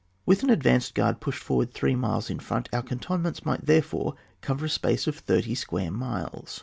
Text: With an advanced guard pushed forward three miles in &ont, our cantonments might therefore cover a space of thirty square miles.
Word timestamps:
With 0.25 0.41
an 0.41 0.49
advanced 0.49 0.95
guard 0.95 1.19
pushed 1.21 1.43
forward 1.43 1.75
three 1.75 1.93
miles 1.95 2.31
in 2.31 2.39
&ont, 2.49 2.67
our 2.73 2.81
cantonments 2.81 3.45
might 3.45 3.67
therefore 3.67 4.15
cover 4.41 4.65
a 4.65 4.67
space 4.67 5.05
of 5.05 5.15
thirty 5.15 5.53
square 5.53 5.91
miles. 5.91 6.59